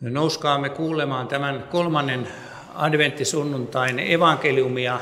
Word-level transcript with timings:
Nouskaamme 0.00 0.68
kuulemaan 0.70 1.28
tämän 1.28 1.64
kolmannen 1.70 2.28
adventtisunnuntain 2.74 3.98
evankeliumia 3.98 5.00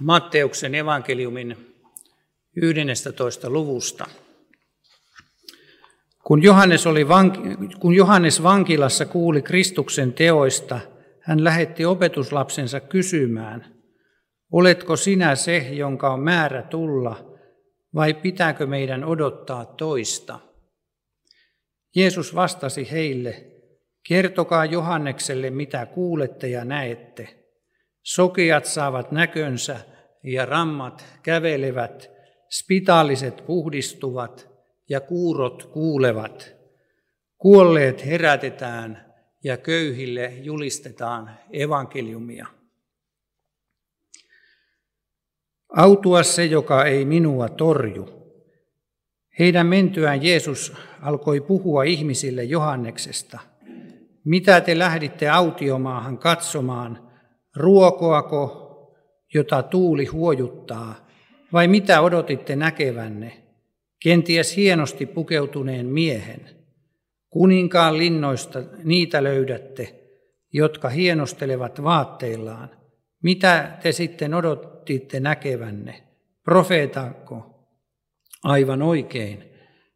Matteuksen 0.00 0.74
evankeliumin 0.74 1.74
11. 2.56 3.50
luvusta. 3.50 4.04
Kun 6.24 6.42
Johannes, 6.42 6.86
oli 6.86 7.08
vanki, 7.08 7.40
kun 7.80 7.94
Johannes 7.94 8.42
vankilassa 8.42 9.06
kuuli 9.06 9.42
Kristuksen 9.42 10.12
teoista, 10.12 10.80
hän 11.20 11.44
lähetti 11.44 11.84
opetuslapsensa 11.84 12.80
kysymään, 12.80 13.74
oletko 14.52 14.96
sinä 14.96 15.34
se, 15.34 15.56
jonka 15.56 16.12
on 16.12 16.20
määrä 16.20 16.62
tulla, 16.62 17.38
vai 17.94 18.14
pitääkö 18.14 18.66
meidän 18.66 19.04
odottaa 19.04 19.64
toista? 19.64 20.38
Jeesus 21.96 22.34
vastasi 22.34 22.90
heille, 22.90 23.53
kertokaa 24.08 24.64
Johannekselle, 24.64 25.50
mitä 25.50 25.86
kuulette 25.86 26.48
ja 26.48 26.64
näette. 26.64 27.28
Sokeat 28.02 28.64
saavat 28.64 29.12
näkönsä 29.12 29.80
ja 30.22 30.46
rammat 30.46 31.04
kävelevät, 31.22 32.10
spitaaliset 32.50 33.42
puhdistuvat 33.46 34.48
ja 34.88 35.00
kuurot 35.00 35.62
kuulevat. 35.62 36.54
Kuolleet 37.38 38.06
herätetään 38.06 39.14
ja 39.44 39.56
köyhille 39.56 40.32
julistetaan 40.42 41.30
evankeliumia. 41.52 42.46
Autua 45.76 46.22
se, 46.22 46.44
joka 46.44 46.84
ei 46.84 47.04
minua 47.04 47.48
torju. 47.48 48.24
Heidän 49.38 49.66
mentyään 49.66 50.22
Jeesus 50.22 50.72
alkoi 51.02 51.40
puhua 51.40 51.82
ihmisille 51.82 52.44
Johanneksesta. 52.44 53.53
Mitä 54.24 54.60
te 54.60 54.78
lähditte 54.78 55.28
autiomaahan 55.28 56.18
katsomaan? 56.18 57.10
Ruokoako, 57.56 58.60
jota 59.34 59.62
tuuli 59.62 60.06
huojuttaa, 60.06 61.06
vai 61.52 61.68
mitä 61.68 62.00
odotitte 62.00 62.56
näkevänne? 62.56 63.42
Kenties 64.02 64.56
hienosti 64.56 65.06
pukeutuneen 65.06 65.86
miehen. 65.86 66.40
Kuninkaan 67.30 67.98
linnoista 67.98 68.62
niitä 68.84 69.22
löydätte, 69.22 69.94
jotka 70.52 70.88
hienostelevat 70.88 71.82
vaatteillaan. 71.82 72.70
Mitä 73.22 73.78
te 73.82 73.92
sitten 73.92 74.34
odottitte 74.34 75.20
näkevänne? 75.20 76.02
Profeetanko? 76.44 77.66
Aivan 78.42 78.82
oikein. 78.82 79.44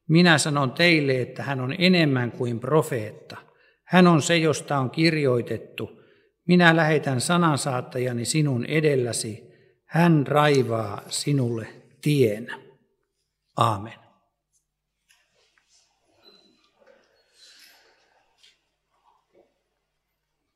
Minä 0.08 0.38
sanon 0.38 0.70
teille, 0.70 1.20
että 1.20 1.42
hän 1.42 1.60
on 1.60 1.74
enemmän 1.78 2.30
kuin 2.30 2.60
profeetta. 2.60 3.47
Hän 3.88 4.06
on 4.06 4.22
se, 4.22 4.36
josta 4.36 4.78
on 4.78 4.90
kirjoitettu. 4.90 6.02
Minä 6.46 6.76
lähetän 6.76 7.20
sanansaattajani 7.20 8.24
sinun 8.24 8.66
edelläsi. 8.66 9.44
Hän 9.84 10.26
raivaa 10.26 11.02
sinulle 11.08 11.68
tien. 12.00 12.48
Aamen. 13.56 13.98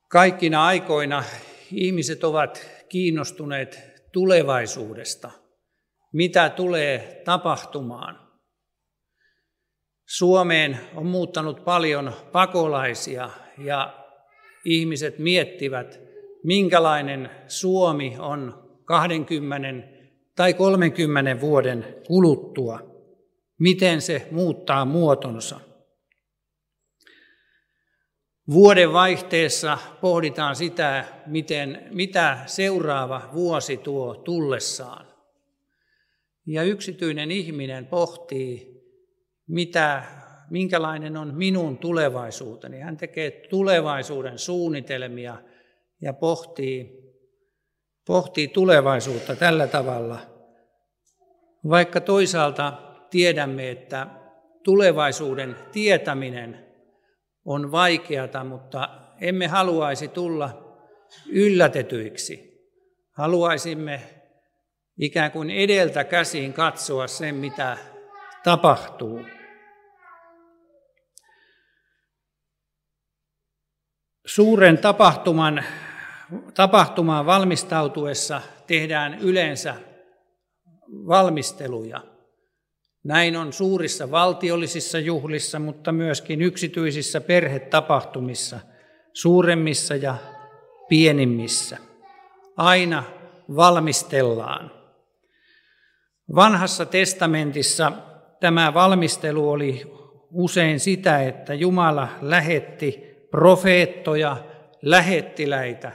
Kaikkina 0.09 0.67
aikoina 0.67 1.25
ihmiset 1.73 2.25
ovat 2.25 2.67
kiinnostuneet 2.89 4.03
tulevaisuudesta– 4.13 5.31
mitä 6.13 6.51
tulee 6.51 7.23
tapahtumaan. 7.25 8.22
Suomeen 10.17 10.79
on 10.95 11.07
muuttanut 11.07 11.65
paljon 11.65 12.13
pakolaisia 12.33 13.31
ja 13.59 14.05
ihmiset 14.65 15.19
miettivät, 15.19 16.01
minkälainen 16.45 17.31
Suomi 17.47 18.17
on 18.19 18.69
20 18.85 19.89
tai 20.37 20.55
30 20.55 21.41
vuoden 21.41 21.97
kuluttua, 22.07 22.81
miten 23.59 24.01
se 24.01 24.29
muuttaa 24.31 24.85
muotonsa. 24.85 25.61
Vuoden 28.51 28.93
vaihteessa 28.93 29.79
pohditaan 30.01 30.57
sitä, 30.57 31.05
miten, 31.27 31.89
mitä 31.91 32.39
seuraava 32.47 33.31
vuosi 33.35 33.77
tuo 33.77 34.15
tullessaan. 34.15 35.07
Ja 36.47 36.63
yksityinen 36.63 37.31
ihminen 37.31 37.87
pohtii, 37.87 38.72
mitä, 39.53 40.03
minkälainen 40.51 41.17
on 41.17 41.35
minun 41.35 41.79
tulevaisuuteni. 41.79 42.81
Hän 42.81 42.97
tekee 42.97 43.31
tulevaisuuden 43.31 44.39
suunnitelmia 44.39 45.37
ja 46.01 46.13
pohtii, 46.13 46.91
pohtii 48.07 48.49
tulevaisuutta 48.49 49.37
tällä 49.37 49.67
tavalla. 49.67 50.19
Vaikka 51.69 52.01
toisaalta 52.01 52.73
tiedämme, 53.11 53.71
että 53.71 54.07
tulevaisuuden 54.63 55.57
tietäminen 55.73 56.67
on 57.45 57.73
vaikeata, 57.73 58.45
mutta 58.45 58.89
emme 59.21 59.47
haluaisi 59.47 60.09
tulla 60.09 60.79
yllätetyiksi. 61.29 62.53
Haluaisimme 63.11 64.01
ikään 64.99 65.31
kuin 65.31 65.51
edeltä 65.51 66.05
käsiin 66.05 66.53
katsoa 66.53 67.07
sen, 67.07 67.35
mitä 67.35 67.77
tapahtuu. 68.45 69.21
Suuren 74.27 74.79
tapahtuman, 74.79 75.65
tapahtumaan 76.55 77.27
valmistautuessa 77.27 78.41
tehdään 78.67 79.19
yleensä 79.19 79.75
valmisteluja. 80.91 82.01
Näin 83.05 83.37
on 83.37 83.53
suurissa 83.53 84.11
valtiollisissa 84.11 84.99
juhlissa, 84.99 85.59
mutta 85.59 85.93
myöskin 85.93 86.43
yksityisissä 86.43 87.21
perhetapahtumissa, 87.21 88.61
suuremmissa 89.13 89.97
ja 89.97 90.17
pienimmissä. 90.89 91.79
Aina 92.57 93.05
valmistellaan. 93.57 94.71
Vanhassa 96.35 96.87
testamentissa 96.87 97.93
tämä 98.41 98.75
valmistelu 98.75 99.51
oli 99.51 99.93
usein 100.31 100.81
sitä, 100.81 101.23
että 101.23 101.55
Jumala 101.55 102.09
lähetti 102.21 103.12
profeettoja, 103.33 104.37
lähettiläitä, 104.83 105.93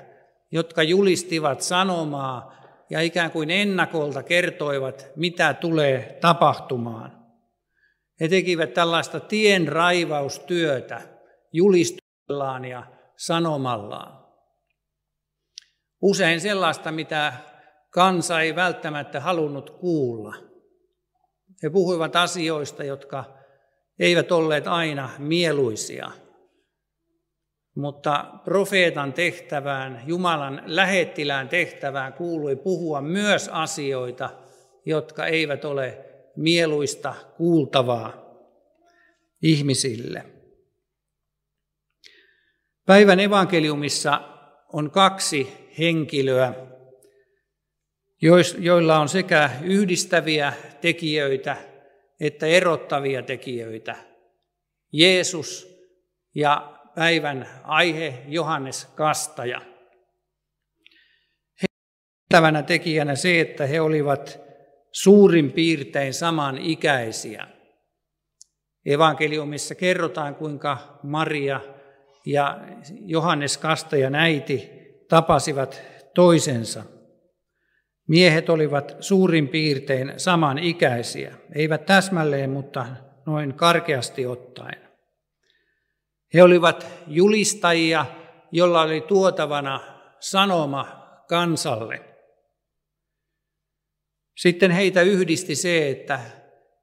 jotka 0.51 0.83
julistivat 0.83 1.61
sanomaa 1.61 2.55
ja 2.89 3.01
ikään 3.01 3.31
kuin 3.31 3.49
ennakolta 3.49 4.23
kertoivat, 4.23 5.07
mitä 5.15 5.53
tulee 5.53 6.17
tapahtumaan. 6.21 7.17
He 8.19 8.27
tekivät 8.27 8.73
tällaista 8.73 9.19
tien 9.19 9.67
raivaustyötä 9.67 11.01
julistuksellaan 11.53 12.65
ja 12.65 12.83
sanomallaan. 13.17 14.25
Usein 16.01 16.41
sellaista, 16.41 16.91
mitä 16.91 17.33
kansa 17.89 18.41
ei 18.41 18.55
välttämättä 18.55 19.19
halunnut 19.19 19.69
kuulla. 19.69 20.35
He 21.63 21.69
puhuivat 21.69 22.15
asioista, 22.15 22.83
jotka 22.83 23.25
eivät 23.99 24.31
olleet 24.31 24.67
aina 24.67 25.09
mieluisia. 25.17 26.11
Mutta 27.77 28.25
profeetan 28.43 29.13
tehtävään, 29.13 30.03
Jumalan 30.05 30.63
lähettilään 30.65 31.49
tehtävään 31.49 32.13
kuului 32.13 32.55
puhua 32.55 33.01
myös 33.01 33.49
asioita, 33.49 34.29
jotka 34.85 35.25
eivät 35.25 35.65
ole 35.65 36.05
mieluista 36.35 37.15
kuultavaa 37.37 38.13
ihmisille. 39.41 40.25
Päivän 42.85 43.19
evankeliumissa 43.19 44.21
on 44.73 44.91
kaksi 44.91 45.69
henkilöä, 45.79 46.53
joilla 48.59 48.99
on 48.99 49.09
sekä 49.09 49.49
yhdistäviä 49.63 50.53
tekijöitä 50.81 51.57
että 52.19 52.45
erottavia 52.45 53.21
tekijöitä. 53.21 53.95
Jeesus 54.91 55.77
ja 56.35 56.76
päivän 56.97 57.47
aihe 57.63 58.13
Johannes 58.27 58.85
Kastaja. 58.85 59.61
Heidän 62.33 62.65
tekijänä 62.65 63.15
se, 63.15 63.39
että 63.39 63.65
he 63.65 63.81
olivat 63.81 64.39
suurin 64.91 65.51
piirtein 65.51 66.13
samanikäisiä. 66.13 67.47
Evankeliumissa 68.85 69.75
kerrotaan, 69.75 70.35
kuinka 70.35 70.99
Maria 71.03 71.59
ja 72.25 72.59
Johannes 73.05 73.57
Kastajan 73.57 74.15
äiti 74.15 74.69
tapasivat 75.09 75.81
toisensa– 76.13 76.83
Miehet 78.07 78.49
olivat 78.49 78.95
suurin 78.99 79.47
piirtein 79.47 80.13
samanikäisiä, 80.17 81.35
eivät 81.55 81.85
täsmälleen, 81.85 82.49
mutta 82.49 82.85
noin 83.25 83.53
karkeasti 83.53 84.25
ottaen. 84.25 84.86
He 86.37 86.43
olivat 86.43 86.87
julistajia, 87.07 88.05
jolla 88.51 88.81
oli 88.81 89.01
tuotavana 89.01 89.79
sanoma 90.19 91.07
kansalle. 91.27 92.01
Sitten 94.35 94.71
heitä 94.71 95.01
yhdisti 95.01 95.55
se, 95.55 95.89
että 95.89 96.19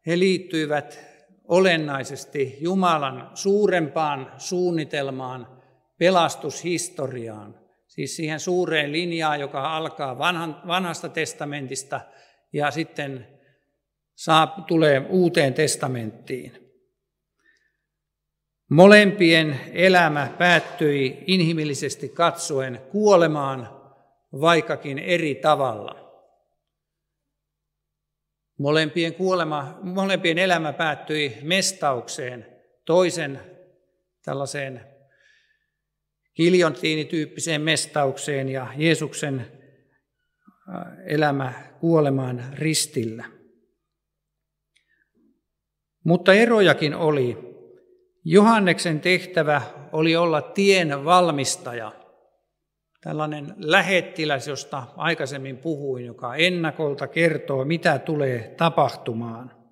he 0.06 0.18
liittyivät 0.18 0.98
olennaisesti 1.44 2.56
Jumalan 2.60 3.30
suurempaan 3.34 4.32
suunnitelmaan, 4.36 5.62
pelastushistoriaan, 5.98 7.60
siis 7.86 8.16
siihen 8.16 8.40
suureen 8.40 8.92
linjaan, 8.92 9.40
joka 9.40 9.76
alkaa 9.76 10.18
vanhan, 10.18 10.62
vanhasta 10.66 11.08
testamentista 11.08 12.00
ja 12.52 12.70
sitten 12.70 13.26
saa, 14.14 14.64
tulee 14.66 15.06
uuteen 15.08 15.54
testamenttiin. 15.54 16.63
Molempien 18.70 19.60
elämä 19.72 20.34
päättyi 20.38 21.24
inhimillisesti 21.26 22.08
katsoen 22.08 22.80
kuolemaan, 22.90 23.80
vaikkakin 24.40 24.98
eri 24.98 25.34
tavalla. 25.34 26.04
Molempien, 28.58 29.14
kuolema, 29.14 29.78
molempien 29.82 30.38
elämä 30.38 30.72
päättyi 30.72 31.36
mestaukseen, 31.42 32.46
toisen 32.84 33.40
tällaiseen 34.24 34.80
kiljontiinityyppiseen 36.34 37.60
mestaukseen 37.60 38.48
ja 38.48 38.66
Jeesuksen 38.76 39.40
äh, 39.40 39.46
elämä 41.06 41.52
kuolemaan 41.80 42.44
ristillä. 42.52 43.24
Mutta 46.04 46.34
erojakin 46.34 46.94
oli. 46.94 47.53
Johanneksen 48.24 49.00
tehtävä 49.00 49.62
oli 49.92 50.16
olla 50.16 50.42
tien 50.42 51.04
valmistaja, 51.04 51.92
tällainen 53.00 53.54
lähettiläs, 53.58 54.48
josta 54.48 54.82
aikaisemmin 54.96 55.58
puhuin, 55.58 56.04
joka 56.04 56.34
ennakolta 56.34 57.06
kertoo, 57.06 57.64
mitä 57.64 57.98
tulee 57.98 58.54
tapahtumaan. 58.56 59.64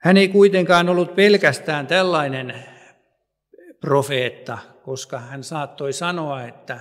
Hän 0.00 0.16
ei 0.16 0.28
kuitenkaan 0.28 0.88
ollut 0.88 1.14
pelkästään 1.14 1.86
tällainen 1.86 2.54
profeetta, 3.80 4.58
koska 4.82 5.18
hän 5.18 5.44
saattoi 5.44 5.92
sanoa, 5.92 6.42
että 6.42 6.80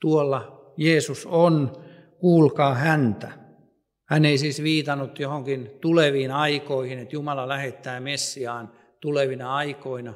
tuolla 0.00 0.72
Jeesus 0.76 1.26
on, 1.26 1.84
kuulkaa 2.18 2.74
häntä. 2.74 3.45
Hän 4.08 4.24
ei 4.24 4.38
siis 4.38 4.62
viitannut 4.62 5.18
johonkin 5.18 5.70
tuleviin 5.80 6.30
aikoihin, 6.30 6.98
että 6.98 7.16
Jumala 7.16 7.48
lähettää 7.48 8.00
Messiaan 8.00 8.72
tulevina 9.00 9.56
aikoina. 9.56 10.14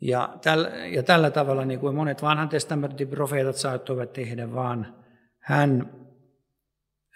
Ja 0.00 0.38
tällä, 0.42 0.68
ja 0.68 1.02
tällä 1.02 1.30
tavalla, 1.30 1.64
niin 1.64 1.80
kuin 1.80 1.94
monet 1.94 2.22
vanhan 2.22 2.48
testamentin 2.48 3.08
profeetat 3.08 3.56
saattoivat 3.56 4.12
tehdä, 4.12 4.52
vaan 4.54 5.04
hän 5.38 5.90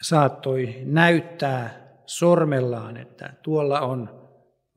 saattoi 0.03 0.83
näyttää 0.85 1.89
sormellaan, 2.07 2.97
että 2.97 3.35
tuolla 3.43 3.81
on 3.81 4.31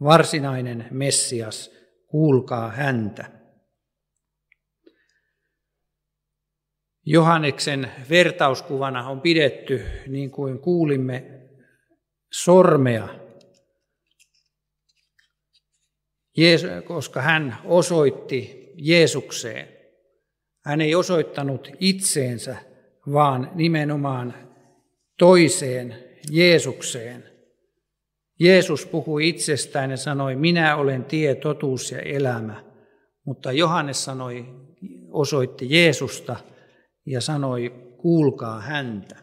varsinainen 0.03 0.87
Messias, 0.91 1.71
kuulkaa 2.07 2.71
häntä. 2.71 3.40
Johanneksen 7.05 7.91
vertauskuvana 8.09 9.09
on 9.09 9.21
pidetty, 9.21 9.85
niin 10.07 10.31
kuin 10.31 10.59
kuulimme, 10.59 11.23
sormea, 12.31 13.07
koska 16.85 17.21
hän 17.21 17.57
osoitti 17.63 18.71
Jeesukseen. 18.75 19.67
Hän 20.65 20.81
ei 20.81 20.95
osoittanut 20.95 21.71
itseensä, 21.79 22.57
vaan 23.11 23.51
nimenomaan 23.55 24.33
toiseen 25.17 25.95
Jeesukseen. 26.31 27.23
Jeesus 28.39 28.85
puhui 28.85 29.29
itsestään 29.29 29.91
ja 29.91 29.97
sanoi, 29.97 30.35
minä 30.35 30.75
olen 30.75 31.05
tie, 31.05 31.35
totuus 31.35 31.91
ja 31.91 31.99
elämä. 31.99 32.63
Mutta 33.25 33.51
Johannes 33.51 34.03
sanoi, 34.03 34.45
osoitti 35.11 35.65
Jeesusta– 35.69 36.35
ja 37.11 37.21
sanoi, 37.21 37.93
kuulkaa 37.97 38.61
häntä. 38.61 39.15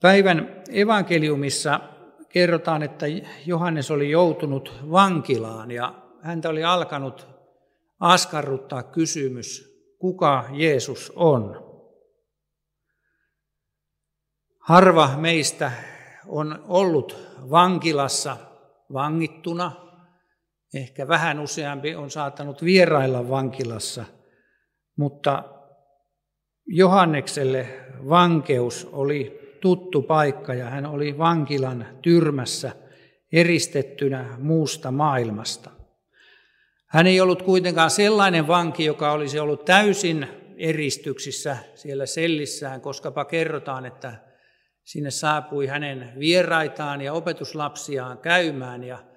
Päivän 0.00 0.62
evankeliumissa 0.70 1.80
kerrotaan, 2.28 2.82
että 2.82 3.06
Johannes 3.46 3.90
oli 3.90 4.10
joutunut 4.10 4.74
vankilaan 4.90 5.70
ja 5.70 5.94
häntä 6.22 6.48
oli 6.48 6.64
alkanut 6.64 7.26
askarruttaa 8.00 8.82
kysymys, 8.82 9.72
kuka 9.98 10.44
Jeesus 10.52 11.12
on. 11.16 11.72
Harva 14.58 15.16
meistä 15.16 15.72
on 16.26 16.64
ollut 16.68 17.16
vankilassa 17.50 18.36
vangittuna 18.92 19.91
Ehkä 20.74 21.08
vähän 21.08 21.40
useampi 21.40 21.94
on 21.94 22.10
saattanut 22.10 22.64
vierailla 22.64 23.28
vankilassa, 23.28 24.04
mutta 24.96 25.44
Johannekselle 26.66 27.68
vankeus 28.08 28.88
oli 28.92 29.40
tuttu 29.60 30.02
paikka 30.02 30.54
ja 30.54 30.70
hän 30.70 30.86
oli 30.86 31.18
vankilan 31.18 31.86
tyrmässä 32.02 32.72
eristettynä 33.32 34.36
muusta 34.38 34.90
maailmasta. 34.90 35.70
Hän 36.86 37.06
ei 37.06 37.20
ollut 37.20 37.42
kuitenkaan 37.42 37.90
sellainen 37.90 38.48
vanki, 38.48 38.84
joka 38.84 39.12
olisi 39.12 39.38
ollut 39.38 39.64
täysin 39.64 40.26
eristyksissä 40.56 41.56
siellä 41.74 42.06
sellissään, 42.06 42.80
koskapa 42.80 43.24
kerrotaan, 43.24 43.86
että 43.86 44.14
sinne 44.84 45.10
saapui 45.10 45.66
hänen 45.66 46.12
vieraitaan 46.18 47.00
ja 47.00 47.12
opetuslapsiaan 47.12 48.18
käymään 48.18 48.84
ja 48.84 49.11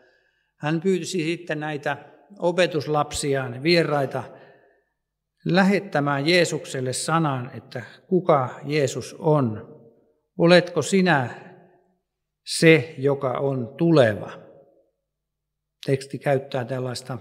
hän 0.57 0.81
pyysi 0.81 1.24
sitten 1.24 1.60
näitä 1.60 1.98
opetuslapsiaan, 2.40 3.63
vieraita, 3.63 4.24
lähettämään 5.46 6.28
Jeesukselle 6.28 6.94
sanan, 6.94 7.52
että 7.57 7.84
kuka 8.07 8.60
Jeesus 8.66 9.16
on. 9.19 9.75
Oletko 10.38 10.81
sinä 10.81 11.30
se, 12.46 12.96
joka 12.98 13.31
on 13.31 13.75
tuleva? 13.78 14.31
Teksti 15.86 16.20
käyttää 16.20 16.65
tällaista 16.65 17.18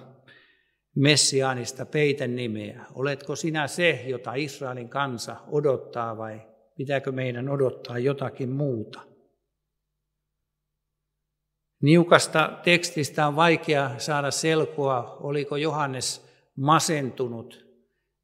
messiaanista 0.97 1.87
peiten 1.87 2.37
nimeä. 2.37 2.85
Oletko 2.95 3.37
sinä 3.37 3.67
se, 3.67 4.05
jota 4.07 4.35
Israelin 4.35 4.89
kansa 4.89 5.37
odottaa 5.51 6.17
vai 6.17 6.41
pitääkö 6.77 7.13
meidän 7.13 7.49
odottaa 7.49 7.99
jotakin 7.99 8.51
muuta? 8.51 9.14
Niukasta 11.85 12.59
tekstistä 12.63 13.27
on 13.27 13.37
vaikea 13.37 13.91
saada 13.99 14.31
selkoa, 14.31 15.17
oliko 15.21 15.57
Johannes 15.57 16.27
masentunut, 16.57 17.67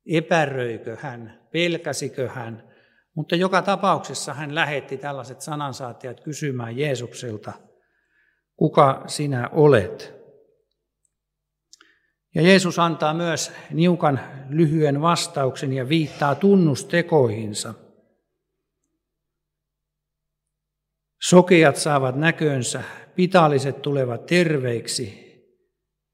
epäröikö 0.06 0.96
hän, 1.00 1.40
pelkäsikö 1.52 2.28
hän, 2.28 2.62
mutta 3.14 3.36
joka 3.36 3.62
tapauksessa 3.62 4.34
hän 4.34 4.54
lähetti 4.54 4.96
tällaiset 4.96 5.40
sanansaattajat 5.40 6.20
kysymään 6.20 6.78
Jeesukselta, 6.78 7.52
kuka 8.56 9.04
sinä 9.06 9.48
olet? 9.52 10.14
Ja 12.34 12.42
Jeesus 12.42 12.78
antaa 12.78 13.14
myös 13.14 13.52
niukan 13.70 14.20
lyhyen 14.48 15.02
vastauksen 15.02 15.72
ja 15.72 15.88
viittaa 15.88 16.34
tunnustekoihinsa. 16.34 17.74
Sokeat 21.22 21.76
saavat 21.76 22.16
näkönsä, 22.16 22.82
Pitaliset 23.14 23.82
tulevat 23.82 24.26
terveiksi 24.26 25.30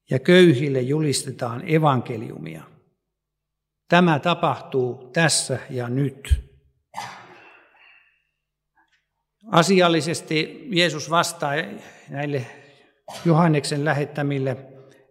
ja 0.09 0.19
köyhille 0.19 0.81
julistetaan 0.81 1.63
evankeliumia. 1.65 2.63
Tämä 3.89 4.19
tapahtuu 4.19 5.09
tässä 5.13 5.59
ja 5.69 5.89
nyt. 5.89 6.43
Asiallisesti 9.51 10.67
Jeesus 10.71 11.09
vastaa 11.09 11.53
näille 12.09 12.45
Johanneksen 13.25 13.85
lähettämille 13.85 14.57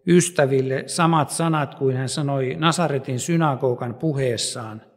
ystäville 0.07 0.85
samat 0.87 1.31
sanat 1.31 1.75
kuin 1.75 1.97
hän 1.97 2.09
sanoi 2.09 2.55
Nasaretin 2.59 3.21
synagogan 3.21 3.95
puheessaan– 3.95 4.83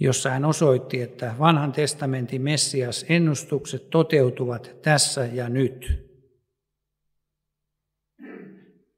jossa 0.00 0.30
hän 0.30 0.44
osoitti, 0.44 1.00
että 1.00 1.34
vanhan 1.38 1.72
testamentin 1.72 2.42
Messias 2.42 3.06
ennustukset 3.08 3.90
toteutuvat 3.90 4.76
tässä 4.82 5.28
ja 5.32 5.48
nyt. 5.48 6.04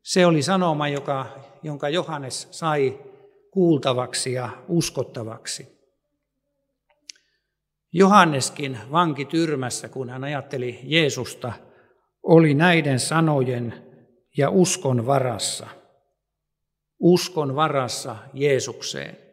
Se 0.02 0.26
oli 0.26 0.42
sanoma, 0.42 0.88
joka, 0.88 1.40
jonka 1.62 1.88
Johannes 1.88 2.48
sai 2.50 3.00
kuultavaksi 3.50 4.32
ja 4.32 4.50
uskottavaksi. 4.68 5.76
Johanneskin 7.92 8.78
vankityrmässä, 8.92 9.88
kun 9.88 10.10
hän 10.10 10.24
ajatteli 10.24 10.80
Jeesusta, 10.82 11.52
oli 12.22 12.54
näiden 12.54 13.00
sanojen 13.00 13.74
ja 14.36 14.50
uskon 14.50 15.06
varassa. 15.06 15.66
Uskon 17.00 17.54
varassa 17.54 18.16
Jeesukseen. 18.34 19.25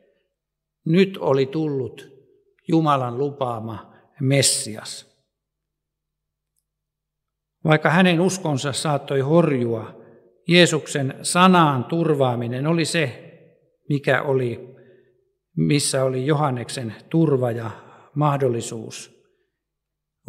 Nyt 0.86 1.18
oli 1.18 1.46
tullut 1.46 2.08
Jumalan 2.68 3.18
lupaama 3.18 3.94
Messias. 4.20 5.14
Vaikka 7.64 7.90
hänen 7.90 8.22
uskonsa 8.22 8.74
saattoi 8.74 9.20
horjua, 9.20 10.04
Jeesuksen 10.48 11.14
sanaan 11.22 11.86
turvaaminen 11.86 12.68
oli 12.68 12.86
se, 12.86 13.34
mikä 13.90 14.22
oli, 14.22 14.76
missä 15.58 16.04
oli 16.04 16.26
Johanneksen 16.26 16.96
turva 17.10 17.52
ja 17.52 17.72
mahdollisuus 18.16 19.24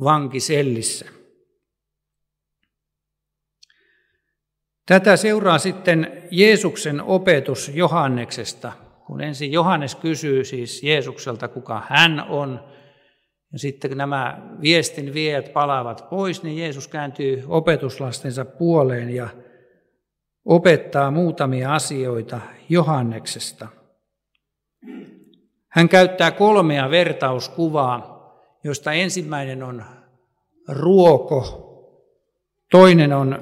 vankisellissä. 0.05 1.07
Tätä 4.87 5.17
seuraa 5.17 5.59
sitten 5.59 6.29
Jeesuksen 6.31 7.03
opetus 7.03 7.71
Johanneksesta, 7.75 8.73
kun 9.07 9.21
ensin 9.21 9.53
Johannes 9.53 9.95
kysyy 9.95 10.45
siis 10.45 10.83
Jeesukselta, 10.83 11.49
kuka 11.49 11.83
hän 11.89 12.25
on, 12.29 12.61
ja 13.53 13.59
sitten 13.59 13.91
kun 13.91 13.99
nämä 13.99 14.43
viestin 14.61 15.15
viejät 15.15 15.53
palaavat 15.53 16.07
pois, 16.11 16.43
niin 16.43 16.59
Jeesus 16.59 16.89
kääntyy 16.89 17.45
opetuslastensa 17.47 18.45
puoleen 18.45 19.11
ja 19.11 19.29
opettaa 20.45 21.11
muutamia 21.11 21.75
asioita 21.75 22.41
Johanneksesta. 22.69 23.69
Hän 25.69 25.89
käyttää 25.89 26.31
kolmea 26.31 26.91
vertauskuvaa, 26.91 28.15
joista 28.65 28.93
ensimmäinen 28.93 29.63
on 29.63 29.85
ruoko, 30.69 31.61
toinen 32.71 33.13
on 33.13 33.39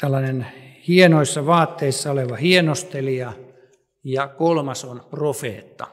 tällainen 0.00 0.46
hienoissa 0.88 1.46
vaatteissa 1.46 2.10
oleva 2.10 2.36
hienostelija 2.36 3.32
ja 4.04 4.28
kolmas 4.28 4.84
on 4.84 5.06
profeetta. 5.10 5.86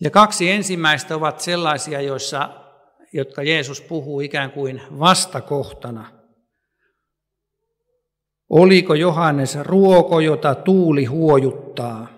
Ja 0.00 0.10
kaksi 0.10 0.50
ensimmäistä 0.50 1.16
ovat 1.16 1.40
sellaisia, 1.40 2.00
joissa, 2.00 2.50
jotka 3.12 3.42
Jeesus 3.42 3.80
puhuu 3.80 4.20
ikään 4.20 4.50
kuin 4.50 4.82
vastakohtana. 4.98 6.12
Oliko 8.50 8.94
Johannes 8.94 9.58
ruoko, 9.62 10.20
jota 10.20 10.54
tuuli 10.54 11.04
huojuttaa? 11.04 12.08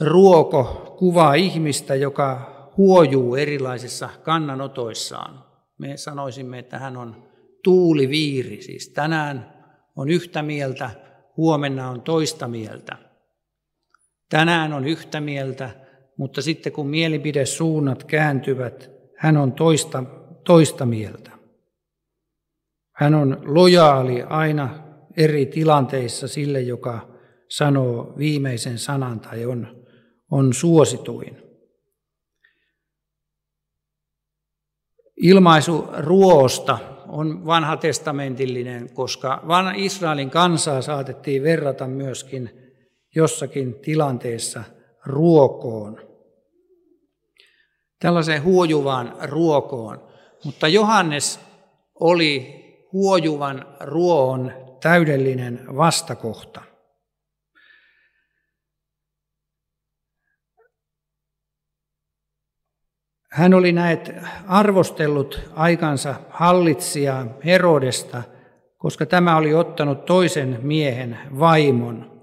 Ruoko 0.00 0.94
kuvaa 0.98 1.34
ihmistä, 1.34 1.94
joka 1.94 2.58
huojuu 2.76 3.36
erilaisissa 3.36 4.08
kannanotoissaan. 4.22 5.44
Me 5.78 5.96
sanoisimme, 5.96 6.58
että 6.58 6.78
hän 6.78 6.96
on 6.96 7.28
tuuliviiri, 7.64 8.62
siis 8.62 8.88
tänään 8.88 9.57
on 9.98 10.10
yhtä 10.10 10.42
mieltä, 10.42 10.90
huomenna 11.36 11.90
on 11.90 12.02
toista 12.02 12.48
mieltä. 12.48 12.96
Tänään 14.28 14.72
on 14.72 14.88
yhtä 14.88 15.20
mieltä, 15.20 15.70
mutta 16.16 16.42
sitten 16.42 16.72
kun 16.72 16.86
mielipidesuunnat 16.86 18.04
kääntyvät, 18.04 18.90
hän 19.16 19.36
on 19.36 19.52
toista, 19.52 20.04
toista 20.44 20.86
mieltä. 20.86 21.30
Hän 22.94 23.14
on 23.14 23.42
lojaali 23.44 24.22
aina 24.22 24.84
eri 25.16 25.46
tilanteissa 25.46 26.28
sille, 26.28 26.60
joka 26.60 27.08
sanoo 27.48 28.14
viimeisen 28.18 28.78
sanan 28.78 29.20
tai 29.20 29.46
on, 29.46 29.84
on 30.30 30.54
suosituin. 30.54 31.42
Ilmaisu 35.16 35.88
ruosta 35.98 36.78
on 37.08 37.46
vanha 37.46 37.76
testamentillinen, 37.76 38.94
koska 38.94 39.42
Israelin 39.76 40.30
kansaa 40.30 40.82
saatettiin 40.82 41.42
verrata 41.42 41.86
myöskin 41.86 42.50
jossakin 43.14 43.74
tilanteessa 43.74 44.64
ruokoon. 45.06 46.00
Tällaiseen 48.00 48.42
huojuvaan 48.42 49.14
ruokoon. 49.22 50.08
Mutta 50.44 50.68
Johannes 50.68 51.40
oli 52.00 52.58
huojuvan 52.92 53.66
ruoon 53.80 54.52
täydellinen 54.82 55.60
vastakohta. 55.76 56.67
Hän 63.38 63.54
oli 63.54 63.72
näet 63.72 64.14
arvostellut 64.46 65.40
aikansa 65.54 66.14
hallitsijaa 66.30 67.26
Herodesta, 67.44 68.22
koska 68.76 69.06
tämä 69.06 69.36
oli 69.36 69.54
ottanut 69.54 70.04
toisen 70.04 70.58
miehen 70.62 71.18
vaimon, 71.38 72.20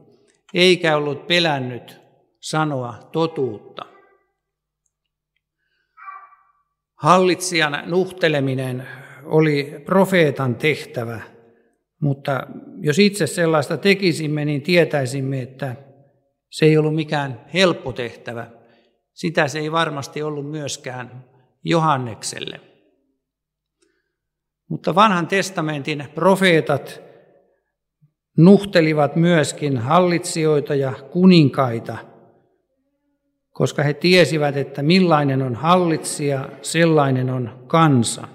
eikä 0.53 0.97
ollut 0.97 1.27
pelännyt 1.27 2.01
sanoa 2.41 2.93
totuutta. 3.11 3.85
Hallitsijan 6.95 7.83
nuhteleminen 7.85 8.87
oli 9.23 9.81
profeetan 9.85 10.55
tehtävä, 10.55 11.21
mutta 12.01 12.47
jos 12.81 12.99
itse 12.99 13.27
sellaista 13.27 13.77
tekisimme, 13.77 14.45
niin 14.45 14.61
tietäisimme, 14.61 15.41
että 15.41 15.75
se 16.51 16.65
ei 16.65 16.77
ollut 16.77 16.95
mikään 16.95 17.45
helppo 17.53 17.93
tehtävä. 17.93 18.54
Sitä 19.15 19.47
se 19.47 19.59
ei 19.59 19.71
varmasti 19.71 20.23
ollut 20.23 20.51
myöskään 20.51 21.25
Johannekselle. 21.63 22.61
Mutta 24.69 24.95
vanhan 24.95 25.27
testamentin 25.27 26.05
profeetat 26.15 27.01
nuhtelivat 28.37 29.15
myöskin 29.15 29.77
hallitsijoita 29.77 30.75
ja 30.75 30.93
kuninkaita, 31.11 31.97
koska 33.51 33.83
he 33.83 33.93
tiesivät, 33.93 34.57
että 34.57 34.83
millainen 34.83 35.41
on 35.41 35.55
hallitsija, 35.55 36.49
sellainen 36.61 37.29
on 37.29 37.63
kansa. 37.67 38.27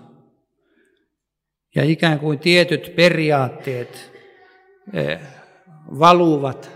Ja 1.74 1.84
ikään 1.84 2.18
kuin 2.18 2.38
tietyt 2.38 2.92
periaatteet 2.96 4.12
eh, 4.92 5.20
valuvat 5.98 6.70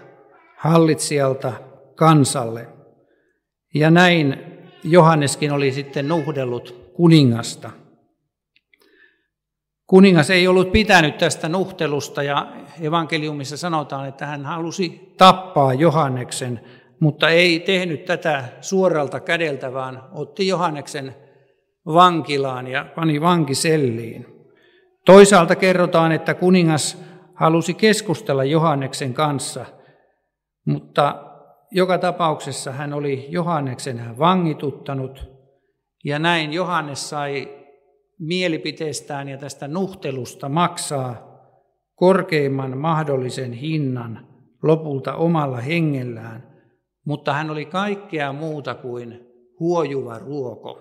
hallitsijalta 0.57 1.53
kansalle. 1.95 2.74
Ja 3.75 3.91
näin 3.91 4.37
Johanneskin 4.85 5.53
oli 5.53 5.73
sitten 5.73 6.09
nuhdellut 6.09 6.93
kuningasta. 6.95 7.71
Kuningas 9.87 10.31
ei 10.31 10.49
ollut 10.49 10.73
pitänyt 10.73 11.19
tästä 11.19 11.49
nuhtelusta 11.49 12.23
ja 12.23 12.53
evankeliumissa 12.81 13.57
sanotaan, 13.57 14.09
että 14.09 14.27
hän 14.27 14.45
halusi 14.45 15.15
tappaa 15.19 15.75
Johanneksen, 15.75 16.61
mutta 17.01 17.29
ei 17.29 17.61
tehnyt 17.61 18.05
tätä 18.05 18.45
suoralta 18.61 19.21
kädeltä, 19.21 19.73
vaan 19.73 20.03
otti 20.13 20.49
Johanneksen 20.49 21.15
vankilaan 21.87 22.67
ja 22.67 22.87
pani 22.95 23.21
vankiselliin. 23.21 24.27
Toisaalta 25.07 25.57
kerrotaan, 25.57 26.13
että 26.13 26.35
kuningas 26.35 27.03
halusi 27.35 27.75
keskustella 27.75 28.45
Johanneksen 28.45 29.15
kanssa, 29.15 29.67
mutta 30.67 31.24
joka 31.77 31.99
tapauksessa 31.99 32.73
hän 32.73 32.93
oli 32.93 33.27
Johanneksen 33.29 34.19
vangituttanut 34.19 35.29
ja 36.05 36.19
näin 36.19 36.53
Johannes 36.53 37.11
sai 37.11 37.49
mielipiteestään 38.19 39.29
ja 39.29 39.39
tästä 39.39 39.69
nuhtelusta 39.69 40.49
maksaa 40.49 41.41
korkeimman 41.95 42.79
mahdollisen 42.79 43.53
hinnan 43.53 44.29
lopulta 44.63 45.15
omalla 45.15 45.57
hengellään, 45.57 46.61
mutta 47.05 47.33
hän 47.33 47.51
oli 47.51 47.65
kaikkea 47.65 48.33
muuta 48.33 48.75
kuin 48.75 49.27
huojuva 49.61 50.19
ruoko. 50.19 50.81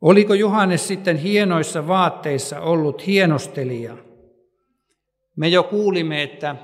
Oliko 0.00 0.34
Johannes 0.34 0.88
sitten 0.88 1.16
hienoissa 1.16 1.88
vaatteissa 1.88 2.60
ollut 2.60 3.06
hienostelija? 3.06 3.96
Me 5.36 5.48
jo 5.48 5.62
kuulimme, 5.62 6.22
että 6.22 6.56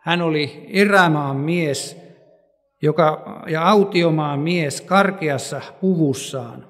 hän 0.00 0.22
oli 0.22 0.66
erämaan 0.68 1.36
mies 1.36 2.00
joka, 2.82 3.42
ja 3.50 3.68
autiomaan 3.68 4.40
mies 4.40 4.80
karkeassa 4.80 5.60
puvussaan. 5.80 6.68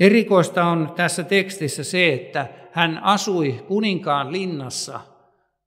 Erikoista 0.00 0.64
on 0.64 0.92
tässä 0.96 1.24
tekstissä 1.24 1.84
se, 1.84 2.12
että 2.12 2.48
hän 2.72 2.98
asui 3.02 3.64
kuninkaan 3.68 4.32
linnassa, 4.32 5.00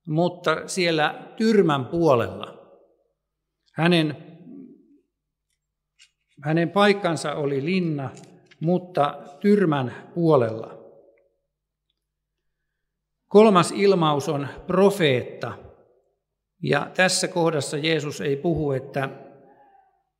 mutta 0.07 0.67
siellä 0.67 1.33
tyrmän 1.37 1.85
puolella. 1.85 2.59
Hänen, 3.73 4.17
hänen 6.43 6.69
paikkansa 6.69 7.33
oli 7.33 7.65
linna, 7.65 8.09
mutta 8.59 9.19
tyrmän 9.39 10.11
puolella. 10.13 10.79
Kolmas 13.27 13.71
ilmaus 13.71 14.29
on 14.29 14.47
profeetta– 14.67 15.53
Ja 16.63 16.91
tässä 16.95 17.27
kohdassa 17.27 17.77
Jeesus 17.77 18.21
ei 18.21 18.35
puhu, 18.35 18.71
että 18.71 19.09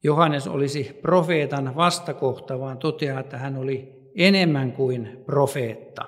Johannes 0.03 0.48
olisi 0.48 1.00
profeetan 1.01 1.75
vastakohta, 1.75 2.60
vaan 2.60 2.77
toteaa, 2.77 3.19
että 3.19 3.38
hän 3.38 3.58
oli 3.58 4.00
enemmän 4.17 4.72
kuin 4.72 5.24
profeetta. 5.25 6.05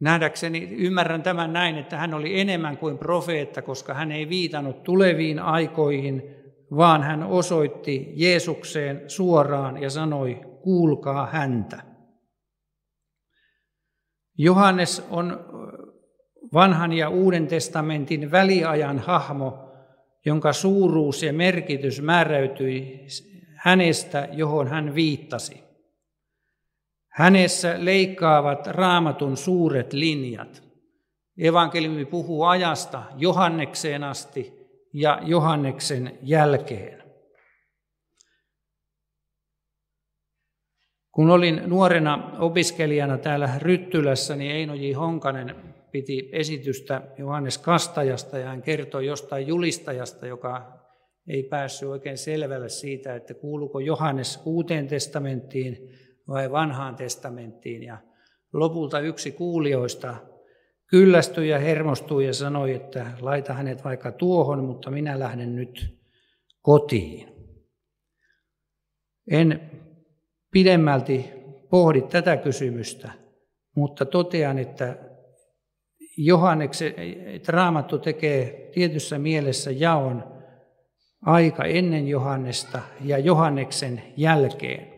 Nähdäkseni 0.00 0.68
ymmärrän 0.70 1.22
tämän 1.22 1.52
näin, 1.52 1.78
että 1.78 1.96
hän 1.96 2.14
oli 2.14 2.40
enemmän 2.40 2.78
kuin 2.78 2.98
profeetta, 2.98 3.62
koska 3.62 3.94
hän 3.94 4.12
ei 4.12 4.28
viitannut 4.28 4.82
tuleviin 4.82 5.38
aikoihin, 5.38 6.22
vaan 6.76 7.02
hän 7.02 7.22
osoitti 7.22 8.12
Jeesukseen 8.14 9.10
suoraan 9.10 9.82
ja 9.82 9.90
sanoi, 9.90 10.40
kuulkaa 10.62 11.26
häntä. 11.26 11.82
Johannes 14.38 15.06
on 15.10 15.44
vanhan 16.54 16.92
ja 16.92 17.08
uuden 17.08 17.46
testamentin 17.46 18.30
väliajan 18.30 18.98
hahmo, 18.98 19.72
jonka 20.24 20.52
suuruus 20.52 21.22
ja 21.22 21.32
merkitys 21.32 22.02
määräytyi 22.02 23.06
hänestä, 23.56 24.28
johon 24.32 24.68
hän 24.68 24.94
viittasi. 24.94 25.64
Hänessä 27.08 27.74
leikkaavat 27.78 28.66
raamatun 28.66 29.36
suuret 29.36 29.92
linjat. 29.92 30.62
Evankeliumi 31.38 32.04
puhuu 32.04 32.44
ajasta 32.44 33.02
Johannekseen 33.16 34.04
asti 34.04 34.52
ja 34.92 35.18
Johanneksen 35.22 36.18
jälkeen. 36.22 37.04
Kun 41.12 41.30
olin 41.30 41.62
nuorena 41.66 42.30
opiskelijana 42.38 43.18
täällä 43.18 43.50
Ryttylässä, 43.58 44.36
niin 44.36 44.50
Eino 44.50 44.74
J. 44.74 44.92
Honkanen 44.92 45.73
piti 45.94 46.28
esitystä 46.32 47.02
Johannes 47.18 47.58
Kastajasta 47.58 48.38
ja 48.38 48.48
hän 48.48 48.62
kertoi 48.62 49.06
jostain 49.06 49.46
julistajasta, 49.46 50.26
joka 50.26 50.80
ei 51.28 51.42
päässyt 51.42 51.88
oikein 51.88 52.18
selvälle 52.18 52.68
siitä, 52.68 53.14
että 53.14 53.34
kuuluuko 53.34 53.80
Johannes 53.80 54.40
uuteen 54.44 54.88
testamenttiin 54.88 55.88
vai 56.28 56.50
vanhaan 56.50 56.96
testamenttiin. 56.96 57.82
Ja 57.82 57.98
lopulta 58.52 59.00
yksi 59.00 59.32
kuulijoista 59.32 60.16
kyllästyi 60.86 61.48
ja 61.48 61.58
hermostui 61.58 62.26
ja 62.26 62.34
sanoi, 62.34 62.74
että 62.74 63.06
laita 63.20 63.52
hänet 63.52 63.84
vaikka 63.84 64.12
tuohon, 64.12 64.64
mutta 64.64 64.90
minä 64.90 65.18
lähden 65.18 65.56
nyt 65.56 66.00
kotiin. 66.62 67.28
En 69.30 69.70
pidemmälti 70.50 71.30
pohdi 71.70 72.02
tätä 72.02 72.36
kysymystä, 72.36 73.10
mutta 73.76 74.04
totean, 74.04 74.58
että 74.58 75.03
Johanneksen, 76.16 76.94
että 77.26 77.52
Raamattu 77.52 77.98
tekee 77.98 78.70
tietyssä 78.74 79.18
mielessä 79.18 79.70
jaon 79.70 80.24
aika 81.22 81.64
ennen 81.64 82.08
Johannesta 82.08 82.80
ja 83.04 83.18
Johanneksen 83.18 84.02
jälkeen. 84.16 84.94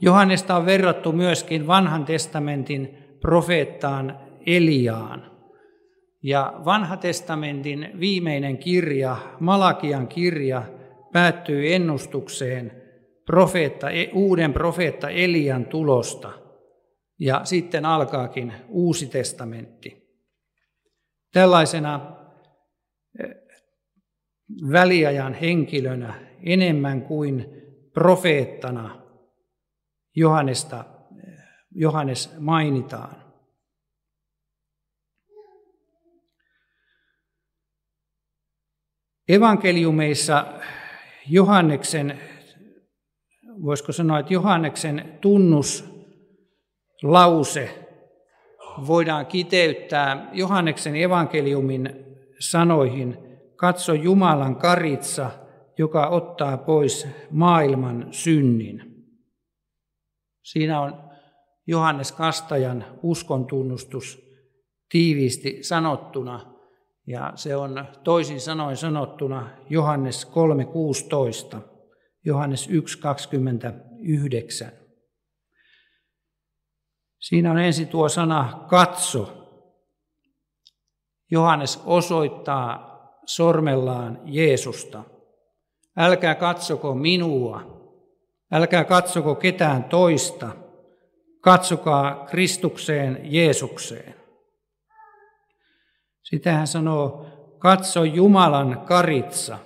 Johannesta 0.00 0.56
on 0.56 0.66
verrattu 0.66 1.12
myöskin 1.12 1.66
vanhan 1.66 2.04
testamentin 2.04 2.98
profeettaan 3.20 4.18
Eliaan. 4.46 5.30
Ja 6.22 6.60
vanha 6.64 6.96
testamentin 6.96 7.90
viimeinen 8.00 8.58
kirja, 8.58 9.16
Malakian 9.40 10.08
kirja, 10.08 10.62
päättyy 11.12 11.74
ennustukseen 11.74 12.72
profeetta, 13.26 13.86
uuden 14.12 14.52
profeetta 14.52 15.08
Elian 15.08 15.64
tulosta. 15.64 16.47
Ja 17.18 17.44
sitten 17.44 17.84
alkaakin 17.84 18.52
uusi 18.68 19.06
testamentti. 19.06 20.08
Tällaisena 21.32 22.16
eh, 23.24 23.34
väliajan 24.70 25.34
henkilönä 25.34 26.14
enemmän 26.42 27.02
kuin 27.02 27.46
profeettana 27.92 29.02
Johannesta, 30.16 30.84
Johannes 31.70 32.38
mainitaan. 32.38 33.28
Evankeliumeissa 39.28 40.60
Johanneksen, 41.28 42.20
voisiko 43.62 43.92
sanoa, 43.92 44.18
että 44.18 44.32
Johanneksen 44.32 45.18
tunnuslause 47.00 47.88
voidaan 48.86 49.26
kiteyttää 49.26 50.30
Johanneksen 50.32 50.96
evankeliumin 50.96 52.04
sanoihin, 52.38 53.18
katso 53.56 53.94
Jumalan 53.94 54.56
karitsa, 54.56 55.30
joka 55.78 56.06
ottaa 56.06 56.56
pois 56.56 57.08
maailman 57.30 58.06
synnin. 58.10 59.04
Siinä 60.42 60.80
on 60.80 61.10
Johannes 61.66 62.12
Kastajan 62.12 62.84
uskon 63.02 63.46
tunnustus 63.46 64.28
tiiviisti 64.88 65.62
sanottuna, 65.62 66.54
ja 67.06 67.32
se 67.34 67.56
on 67.56 67.84
toisin 68.04 68.40
sanoen 68.40 68.76
sanottuna 68.76 69.50
Johannes 69.70 70.30
3.16, 71.54 71.60
Johannes 72.24 72.68
1.29. 72.68 74.87
Siinä 77.20 77.50
on 77.50 77.58
ensin 77.58 77.88
tuo 77.88 78.08
sana 78.08 78.64
katso. 78.68 79.34
Johannes 81.30 81.82
osoittaa 81.86 82.88
sormellaan 83.26 84.20
Jeesusta. 84.24 85.04
Älkää 85.96 86.34
katsoko 86.34 86.94
minua, 86.94 87.78
Älkää 88.52 88.84
katsoko 88.84 89.34
ketään 89.34 89.84
toista, 89.84 90.48
katsokaa 91.40 92.26
Kristukseen 92.26 93.20
Jeesukseen. 93.22 94.14
Sitä 96.22 96.52
hän 96.52 96.66
sanoo, 96.66 97.26
katso 97.58 98.04
Jumalan 98.04 98.80
karitsa. 98.80 99.58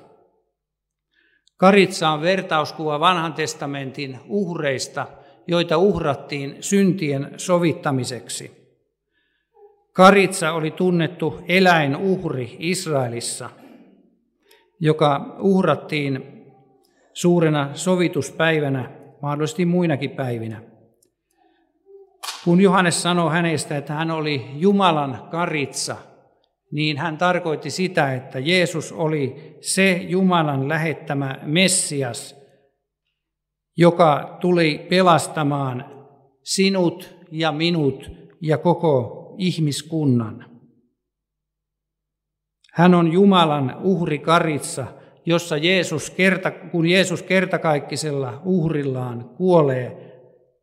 Karitsa 1.57 2.11
on 2.11 2.21
vertauskuva 2.21 3.01
vanhan 3.01 3.35
testamentin 3.35 4.21
uhreista, 4.27 5.07
joita 5.47 5.77
uhrattiin 5.79 6.57
syntien 6.61 7.31
sovittamiseksi. 7.37 8.63
Karitsa 9.93 10.53
oli 10.53 10.71
tunnettu 10.71 11.41
eläinuhri 11.49 12.57
Israelissa, 12.59 13.51
joka 14.81 15.37
uhrattiin 15.39 16.43
suurena 17.13 17.71
sovituspäivänä, 17.75 18.91
mahdollisesti 19.23 19.65
muinakin 19.65 20.11
päivinä. 20.11 20.63
Kun 22.45 22.61
Johannes 22.61 23.03
sanoi 23.03 23.33
hänestä, 23.33 23.77
että 23.77 23.93
hän 23.93 24.11
oli 24.11 24.47
Jumalan 24.55 25.29
karitsa, 25.31 25.97
niin 26.73 26.99
hän 26.99 27.19
tarkoitti 27.19 27.71
sitä, 27.71 28.15
että 28.15 28.39
Jeesus 28.39 28.93
oli 28.93 29.57
se 29.61 29.93
Jumalan 29.93 30.69
lähettämä 30.69 31.39
Messias, 31.43 32.42
joka 33.77 34.39
tuli 34.41 34.87
pelastamaan 34.89 35.85
sinut 36.43 37.17
ja 37.31 37.53
minut 37.53 38.11
ja 38.41 38.59
koko 38.59 39.35
ihmiskunnan. 39.39 40.53
Hän 42.73 42.95
on 42.95 43.13
Jumalan 43.13 43.77
uhrikaritsa, 43.83 44.87
jossa 45.27 45.57
Jeesus 45.57 46.11
kerta, 46.11 46.51
kun 46.51 46.87
Jeesus 46.87 47.23
kertakaikkisella 47.23 48.43
uhrillaan 48.45 49.29
kuolee 49.29 50.13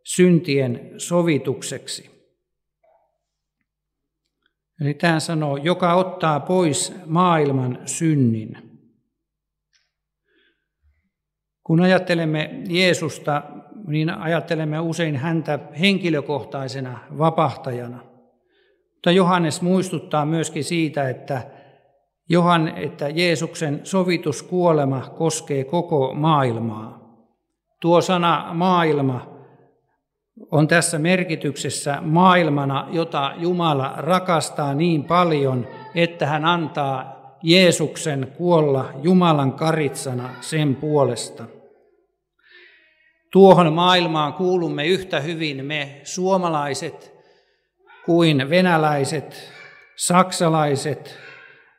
syntien 0.04 0.94
sovitukseksi. 0.98 2.20
Eli 4.82 4.94
tämä 4.94 5.20
sanoo, 5.20 5.58
joka 5.58 5.94
ottaa 5.94 6.40
pois 6.40 6.94
maailman 7.06 7.80
synnin. 7.86 8.69
Kun 11.70 11.82
ajattelemme 11.82 12.50
Jeesusta, 12.70 13.42
niin 13.88 14.10
ajattelemme 14.10 14.80
usein 14.80 15.16
häntä 15.16 15.60
henkilökohtaisena 15.80 17.00
vapahtajana. 17.18 18.00
Mutta 18.94 19.12
Johannes 19.12 19.62
muistuttaa 19.62 20.26
myöskin 20.26 20.64
siitä, 20.64 21.10
että 21.10 21.42
Johan, 22.30 22.78
että 22.78 23.10
Jeesuksen 23.10 23.80
sovituskuolema 23.84 25.02
koskee 25.18 25.64
koko 25.64 26.14
maailmaa. 26.14 27.00
Tuo 27.82 28.02
sana 28.02 28.50
maailma 28.54 29.30
on 30.52 30.68
tässä 30.68 31.00
merkityksessä 31.00 31.98
maailmana, 32.02 32.88
jota 32.92 33.34
Jumala 33.38 33.94
rakastaa 33.98 34.74
niin 34.74 35.04
paljon, 35.04 35.68
että 35.96 36.26
hän 36.26 36.46
antaa 36.46 37.20
Jeesuksen 37.44 38.34
kuolla 38.38 38.90
Jumalan 39.04 39.54
karitsana 39.54 40.30
sen 40.42 40.76
puolesta. 40.76 41.59
Tuohon 43.32 43.74
maailmaan 43.74 44.34
kuulumme 44.34 44.88
yhtä 44.88 45.20
hyvin 45.20 45.66
me 45.66 46.02
suomalaiset 46.04 47.14
kuin 48.06 48.50
venäläiset, 48.50 49.52
saksalaiset 49.96 51.18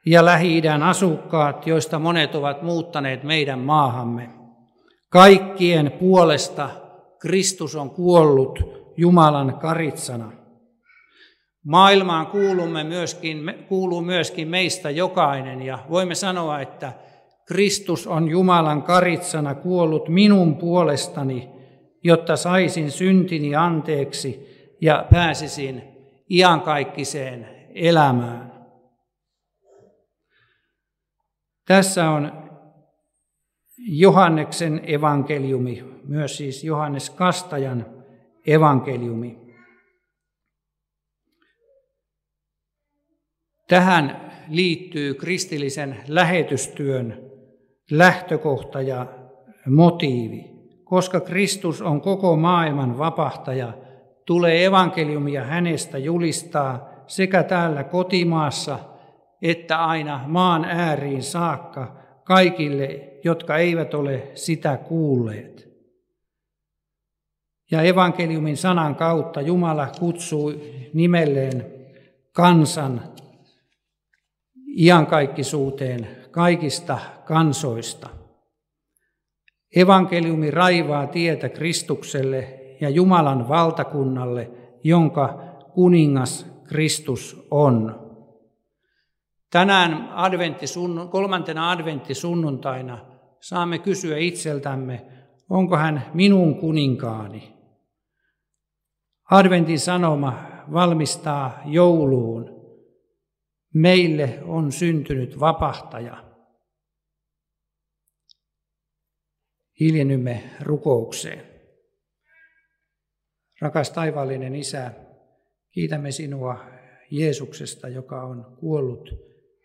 ja 0.06 0.24
lähi 0.24 0.62
asukkaat, 0.82 1.66
joista 1.66 1.98
monet 1.98 2.34
ovat 2.34 2.62
muuttaneet 2.62 3.22
meidän 3.22 3.58
maahamme. 3.58 4.30
Kaikkien 5.08 5.92
puolesta 5.92 6.70
Kristus 7.20 7.76
on 7.76 7.90
kuollut 7.90 8.58
Jumalan 8.96 9.58
karitsana. 9.58 10.32
Maailmaan 11.64 12.26
kuulumme 12.26 12.84
myöskin, 12.84 13.54
kuuluu 13.68 14.00
myöskin 14.02 14.48
meistä 14.48 14.90
jokainen 14.90 15.62
ja 15.62 15.78
voimme 15.90 16.14
sanoa, 16.14 16.60
että 16.60 16.92
Kristus 17.50 18.06
on 18.06 18.28
Jumalan 18.28 18.82
karitsana 18.82 19.54
kuollut 19.54 20.08
minun 20.08 20.56
puolestani, 20.56 21.50
jotta 22.04 22.36
saisin 22.36 22.90
syntini 22.90 23.54
anteeksi 23.54 24.46
ja 24.80 25.06
pääsisin 25.10 25.82
iankaikkiseen 26.30 27.48
elämään. 27.74 28.52
Tässä 31.66 32.10
on 32.10 32.32
Johanneksen 33.78 34.80
evankeliumi, 34.86 35.84
myös 36.04 36.36
siis 36.36 36.64
Johannes 36.64 37.10
Kastajan 37.10 37.86
evankeliumi. 38.46 39.38
Tähän 43.68 44.32
liittyy 44.48 45.14
kristillisen 45.14 45.96
lähetystyön 46.08 47.30
lähtökohta 47.90 48.83
ja 48.83 49.07
motiivi. 49.66 50.50
Koska 50.85 51.20
Kristus 51.20 51.83
on 51.83 52.00
koko 52.00 52.37
maailman 52.37 52.98
vapahtaja, 52.98 53.72
tulee 54.26 54.64
evankeliumia 54.64 55.44
hänestä 55.44 55.98
julistaa 55.98 56.90
sekä 57.07 57.42
täällä 57.42 57.85
kotimaassa 57.85 58.79
että 59.42 59.85
aina 59.85 60.24
maan 60.26 60.64
ääriin 60.64 61.22
saakka 61.22 61.96
kaikille, 62.24 63.18
jotka 63.24 63.57
eivät 63.57 63.94
ole 63.94 64.31
sitä 64.35 64.76
kuulleet. 64.76 65.70
Ja 67.70 67.83
evankeliumin 67.83 68.57
sanan 68.57 68.94
kautta 68.94 69.40
Jumala 69.40 69.88
kutsuu 69.98 70.53
nimelleen 70.94 71.66
kansan 72.33 73.03
iankaikkisuuteen 74.76 76.09
kaikista 76.31 76.99
kansoista. 77.25 78.09
Evankeliumi 79.77 80.51
raivaa 80.51 81.07
tietä 81.07 81.49
Kristukselle 81.49 82.61
ja 82.81 82.90
Jumalan 82.90 83.49
valtakunnalle, 83.49 84.51
jonka 84.85 85.38
kuningas 85.75 86.47
Kristus 86.64 87.47
on. 87.51 88.01
Tänään 89.51 90.09
kolmantena 91.11 91.71
adventtisunnuntaina 91.71 92.99
saamme 93.40 93.79
kysyä 93.79 94.19
itseltämme, 94.19 95.07
onko 95.51 95.77
hän 95.77 96.03
minun 96.14 96.55
kuninkaani? 96.55 97.61
Adventin 99.31 99.79
sanoma 99.79 100.35
valmistaa 100.73 101.59
jouluun. 101.64 102.60
Meille 103.74 104.38
on 104.42 104.72
syntynyt 104.72 105.40
vapahtaja. 105.40 106.24
Hiljennymme 109.80 110.50
rukoukseen. 110.61 111.50
Rakas 113.61 113.90
taivaallinen 113.90 114.56
Isä, 114.56 114.90
kiitämme 115.70 116.11
sinua 116.11 116.64
Jeesuksesta, 117.11 117.88
joka 117.88 118.22
on 118.22 118.56
kuollut 118.61 119.11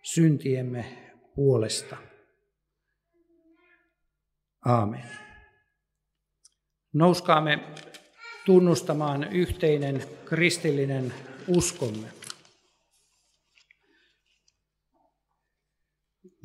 syntiemme 0.04 0.86
puolesta. 1.36 1.98
Aamen. 4.66 5.06
Nouskaamme 6.94 7.60
tunnustamaan 8.46 9.24
yhteinen 9.24 10.04
kristillinen 10.26 11.14
uskomme. 11.48 12.08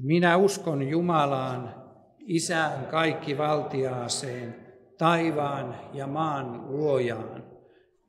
Minä 0.03 0.37
uskon 0.37 0.89
Jumalaan, 0.89 1.75
Isään 2.27 2.87
kaikki 2.87 3.39
valtiaaseen, 3.39 4.55
taivaan 4.99 5.75
ja 5.95 6.07
maan 6.07 6.65
luojaan, 6.69 7.45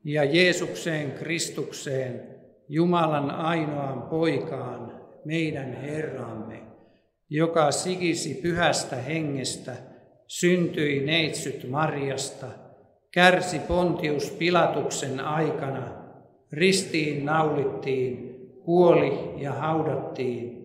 ja 0.04 0.24
Jeesukseen 0.24 1.12
Kristukseen, 1.12 2.22
Jumalan 2.68 3.30
ainoaan 3.30 4.02
poikaan, 4.02 5.00
meidän 5.24 5.72
Herramme, 5.72 6.62
joka 7.30 7.70
sikisi 7.72 8.34
pyhästä 8.34 8.96
hengestä, 8.96 9.76
syntyi 10.26 11.06
neitsyt 11.06 11.70
Marjasta, 11.70 12.46
kärsi 13.10 13.58
Pontius 13.58 14.30
Pilatuksen 14.30 15.20
aikana, 15.20 15.92
ristiin 16.52 17.24
naulittiin, 17.24 18.36
kuoli 18.64 19.34
ja 19.36 19.52
haudattiin, 19.52 20.61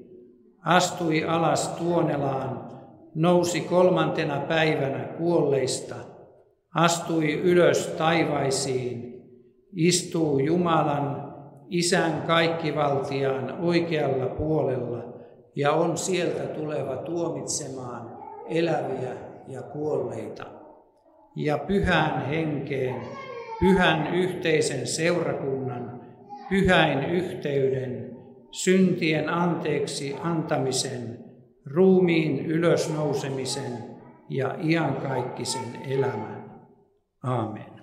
astui 0.68 1.24
alas 1.24 1.68
Tuonelaan, 1.68 2.72
nousi 3.16 3.62
kolmantena 3.62 4.40
päivänä 4.40 5.00
kuolleista, 5.00 5.96
astui 6.76 7.34
ylös 7.34 7.88
taivaisiin, 7.88 9.22
istuu 9.76 10.40
Jumalan, 10.40 11.28
Isän 11.70 12.24
kaikkivaltiaan 12.28 13.58
oikealla 13.60 14.26
puolella 14.26 15.04
ja 15.56 15.72
on 15.72 15.98
sieltä 15.98 16.44
tuleva 16.44 16.96
tuomitsemaan 16.98 18.18
eläviä 18.50 19.14
ja 19.48 19.62
kuolleita. 19.62 20.46
Ja 21.36 21.58
pyhän 21.58 22.26
henkeen, 22.26 23.02
pyhän 23.60 24.16
yhteisen 24.16 24.88
seurakunnan, 24.88 26.02
pyhäin 26.50 27.10
yhteyden, 27.10 28.07
syntien 28.64 29.30
anteeksi 29.30 30.16
antamisen, 30.24 31.18
ruumiin 31.66 32.46
ylösnousemisen 32.46 33.72
ja 34.30 34.56
iankaikkisen 34.64 35.82
elämän. 35.88 36.52
Aamen. 37.24 37.77